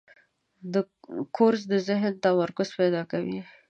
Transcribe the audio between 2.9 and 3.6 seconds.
کوي.